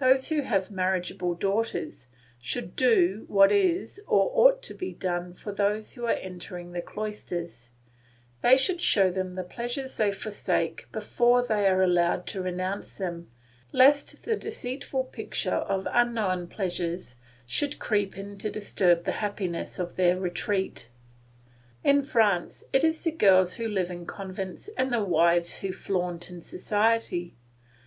Those 0.00 0.30
who 0.30 0.40
have 0.40 0.70
marriageable 0.70 1.34
daughters 1.34 2.08
should 2.42 2.74
do 2.74 3.26
what 3.28 3.52
is 3.52 4.00
or 4.08 4.30
ought 4.32 4.62
to 4.62 4.72
be 4.72 4.94
done 4.94 5.34
for 5.34 5.52
those 5.52 5.92
who 5.92 6.06
are 6.06 6.14
entering 6.14 6.72
the 6.72 6.80
cloisters: 6.80 7.72
they 8.40 8.56
should 8.56 8.80
show 8.80 9.10
them 9.10 9.34
the 9.34 9.42
pleasures 9.42 9.94
they 9.98 10.10
forsake 10.10 10.86
before 10.90 11.44
they 11.46 11.66
are 11.68 11.82
allowed 11.82 12.26
to 12.28 12.40
renounce 12.40 12.96
them, 12.96 13.30
lest 13.72 14.22
the 14.22 14.36
deceitful 14.36 15.04
picture 15.04 15.56
of 15.56 15.86
unknown 15.90 16.46
pleasures 16.46 17.16
should 17.44 17.78
creep 17.78 18.16
in 18.16 18.38
to 18.38 18.50
disturb 18.50 19.04
the 19.04 19.12
happiness 19.12 19.78
of 19.78 19.96
their 19.96 20.18
retreat. 20.18 20.88
In 21.84 22.02
France 22.04 22.64
it 22.72 22.84
is 22.84 23.04
the 23.04 23.10
girls 23.12 23.56
who 23.56 23.68
live 23.68 23.90
in 23.90 24.06
convents 24.06 24.68
and 24.78 24.90
the 24.90 25.04
wives 25.04 25.58
who 25.58 25.72
flaunt 25.72 26.30
in 26.30 26.40
society. 26.40 27.34